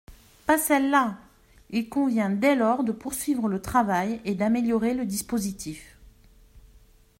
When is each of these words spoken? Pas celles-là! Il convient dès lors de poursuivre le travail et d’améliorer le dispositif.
Pas 0.47 0.57
celles-là! 0.57 1.19
Il 1.69 1.87
convient 1.87 2.31
dès 2.31 2.55
lors 2.55 2.83
de 2.83 2.91
poursuivre 2.91 3.47
le 3.47 3.61
travail 3.61 4.19
et 4.25 4.33
d’améliorer 4.33 4.95
le 4.95 5.05
dispositif. 5.05 5.95